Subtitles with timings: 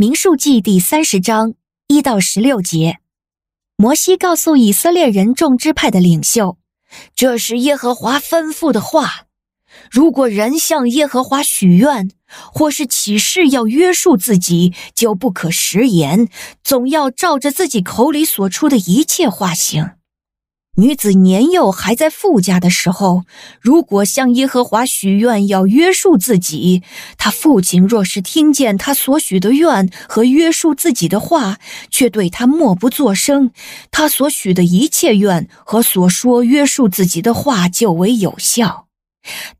[0.00, 1.52] 民数记第三十章
[1.86, 3.00] 一到十六节，
[3.76, 6.56] 摩西告诉以色列人众支派的领袖
[7.14, 9.26] ：“这是耶和华吩咐的话。
[9.90, 16.30] 如果人向耶和华许愿，或是起誓要约束自己，就不可食言，
[16.64, 19.90] 总要照着自己口里所出的一切话行。”
[20.80, 23.24] 女子年幼还在父家的时候，
[23.60, 26.82] 如果向耶和华许愿要约束自己，
[27.18, 31.58] 她父亲若是听见她所许的愿和约束自己的话，
[31.90, 33.50] 却对她默不作声，
[33.90, 38.89] 她所许的一切愿和所说约束自己的话就为有效。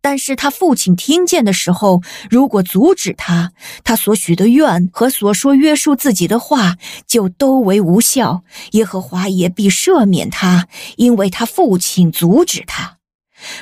[0.01, 2.01] 但是他父亲听见的时候，
[2.31, 3.53] 如果阻止他，
[3.85, 8.43] 他所许的愿和所说约束自己的话就都为无效。
[8.73, 12.97] 耶和华也必赦免他，因为他父亲阻止他。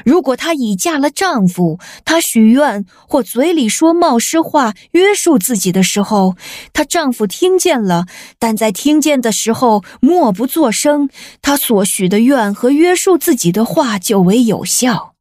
[0.04, 6.34] 如果他已嫁了丈夫，他许愿或嘴里说冒失话约束自己的时候，
[6.72, 8.06] 她丈夫听见了，
[8.40, 11.08] 但在听见的时候默不作声，
[11.42, 15.14] 她所许的愿和约束自己的话就为有效。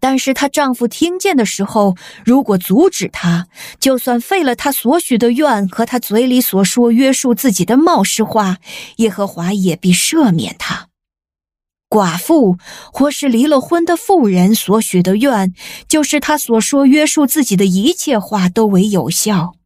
[0.00, 3.46] 但是她丈夫听见的时候，如果阻止她，
[3.78, 8.58] 就算废了她所许的愿和她嘴里所说约束自己的冒失话，
[8.96, 10.88] 耶和华也必赦免她。
[11.88, 12.56] 寡妇
[12.92, 15.52] 或是离了婚的妇人所许的愿，
[15.88, 19.56] 就是她所说约束自己的一切话都为有效。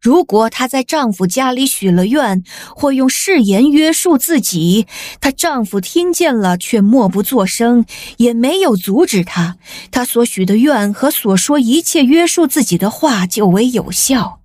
[0.00, 2.44] 如果她在丈夫家里许了愿，
[2.74, 4.86] 或用誓言约束自己，
[5.20, 7.84] 她丈夫听见了却默不作声，
[8.18, 9.56] 也没有阻止她，
[9.90, 14.40] 她所许的愿和所说一切约束自己的话就为有效。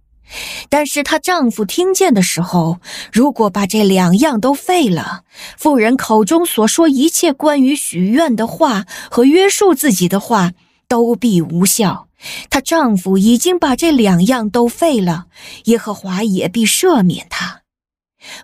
[0.70, 2.80] 但是她丈夫听见的时候，
[3.12, 5.24] 如果把这两样都废了，
[5.58, 10.54] 妇人口中所说一切关于许愿的话和约束自己的话，
[10.92, 12.10] 都必无效。
[12.50, 15.28] 她丈夫已经把这两样都废了，
[15.64, 17.62] 耶和华也必赦免她。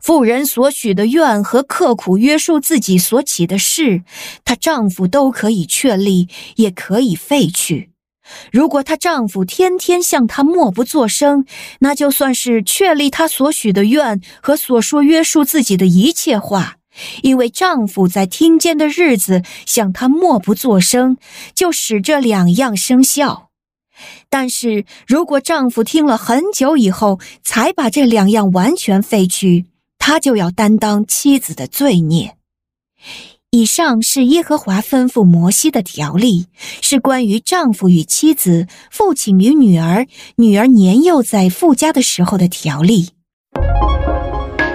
[0.02, 4.04] 妇人所许的愿和刻苦约束自己所起的誓，
[4.46, 7.92] 她丈夫都可以确立，也可以废去。
[8.50, 11.46] 如果她丈夫天天向她默不作声，
[11.80, 16.77] 那就算是确立她所许的愿和所说约束自己的一切话，
[17.22, 21.18] 因为丈夫在听见的日子向她默不作声，
[21.54, 23.50] 就使这两样生效。
[24.30, 29.66] 但是如果丈夫听了很久以后才把这两样完全废去，
[29.98, 32.36] 他就要担当妻子的罪孽。
[33.50, 36.48] 以上是耶和华吩咐摩西的条例，
[36.82, 43.10] 是关于丈夫与妻子、父亲与女儿、女儿年幼在父家的时候的条例。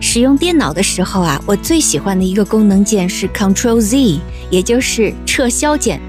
[0.00, 4.18] 使用电脑的时候啊，我最喜欢的一个功能键是 Ctrl Z，
[4.50, 6.00] 也就是撤销键。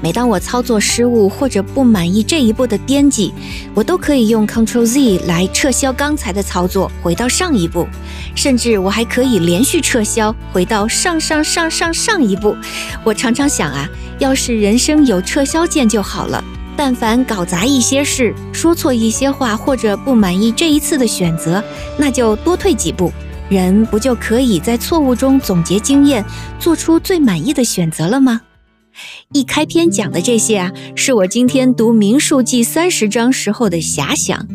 [0.00, 3.32] 每当我操作失误或者不满意这一步的编辑，
[3.74, 7.84] 我都可以用 Ctrl Z 来撤销刚才的操作，回到上一步。
[8.36, 12.56] 甚至我还可以连续撤销，回到上上上上上一步。
[13.02, 13.88] 我常常想啊，
[14.20, 16.44] 要是人生有撤销键就好了。
[16.76, 21.60] 但凡搞砸一些事，说错一些话，或者不满意这一次的选择，
[21.96, 23.12] 那就多退几步，
[23.48, 26.24] 人不就可以在错误中总结经验，
[26.58, 28.42] 做出最满意的选择了吗？
[29.32, 34.46] 一开篇讲的这些啊，是我今天读民数记三十章时候的遐想。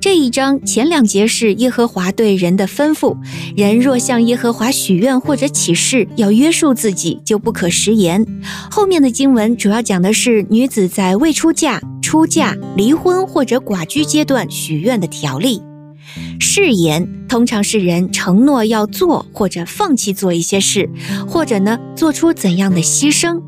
[0.00, 3.16] 这一章前两节是耶和华对人的吩咐，
[3.56, 8.26] 人若向耶和华许愿或者起誓要约束自己，就不可食言。
[8.68, 15.62] 后面的经文主要讲的是女子在未出嫁、出嫁、离婚或者寡居阶段许愿的条例。
[16.40, 20.90] 誓言通常是人承诺要做或者放弃做一些事，
[21.26, 23.40] 或者呢做出怎样的牺牲。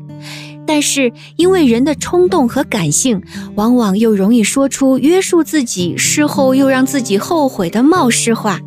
[0.67, 3.21] 但是，因为人的冲动和感性，
[3.53, 8.59] 往往又容易说出约束自己，事后又让自己后悔的冒失话。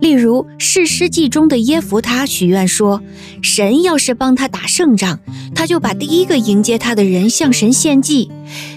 [0.00, 3.02] 例如，《士师记》中的耶弗他许愿说，
[3.42, 5.18] 神要是帮他打胜仗，
[5.54, 8.30] 他就把第一个迎接他的人向神献祭。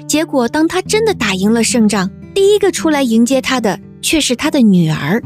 [0.07, 5.19] 结果，当他真的打赢了胜仗，第一个出来迎接他的却是他的女儿。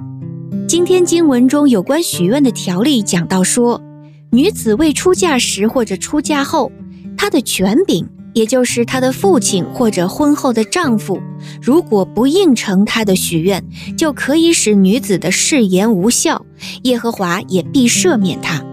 [0.65, 3.81] 今天经文中有关许愿的条例讲到说，
[4.31, 6.71] 女子未出嫁时或者出嫁后。
[7.19, 11.19] 她的权柄，也就是她的父亲或者婚后的丈夫，
[11.59, 13.63] 如果不应承她的许愿，
[13.97, 16.45] 就可以使女子的誓言无效，
[16.83, 18.63] 耶和华也必赦免她。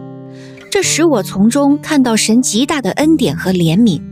[0.70, 4.02] 这使我从中看到神极大的恩典和怜悯。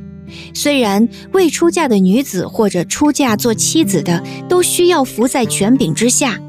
[0.55, 6.41] 虽然未出嫁的女子或者出嫁做妻子的都需要服在权柄之下，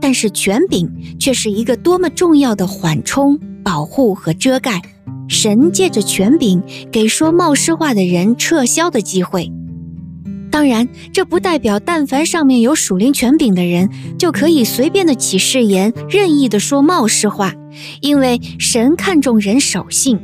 [0.00, 4.80] 但是权柄却是一个多么重要的缓冲、保护和遮盖。
[5.28, 9.52] 神借着权柄给说冒失话的人撤销的机会。
[10.50, 17.52] 当然，这不代表但凡上面有属灵权柄的人就可以随便的起誓言，任意的说冒失话，
[18.00, 20.18] 因为神看重人守信。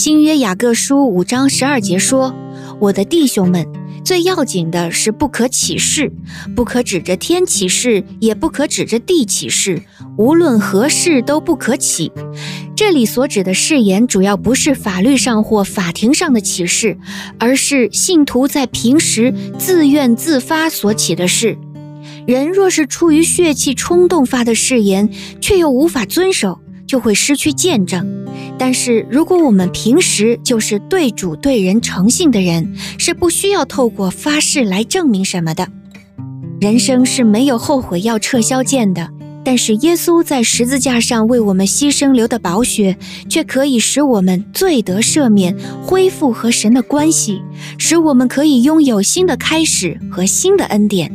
[0.00, 2.34] 新约雅各书五章十二节说
[2.80, 3.70] ：“我的弟兄们，
[4.02, 6.10] 最要紧的是不可起誓，
[6.56, 9.82] 不可指着天起誓，也不可指着地起誓，
[10.16, 12.10] 无论何事都不可起。”
[12.74, 16.96] 这里所指的誓言，主要不是法律上或法庭上的起誓，
[17.38, 21.58] 而是信徒在平时自愿自发所起的誓。
[22.26, 25.10] 人若是出于血气冲动发的誓言，
[25.42, 28.24] 却又无法遵守，就会失去见证。
[28.62, 35.66] 但是，如果我们平时就是对主对人诚信的人，是不需要透过发誓来证明什么的。
[36.60, 39.08] 人生是没有后悔药撤销键的。
[39.42, 42.98] 但是耶稣在十字架上为我们牺牲流的宝血，
[43.30, 47.40] 却可以使我们罪得赦免，恢复和神的关系，
[47.78, 51.10] 使我们可以拥有新的开始和新的恩典。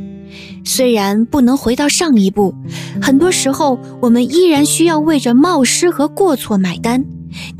[0.63, 2.55] 虽然不能回到上一步，
[2.99, 7.05] 很多时候我们依然需要为着冒失和过错买单，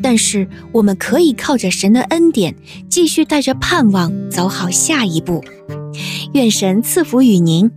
[0.01, 2.55] 但是我们可以靠着神的恩典，
[2.89, 5.43] 继续带着盼望走好下一步。
[6.33, 7.71] 愿神赐福与您。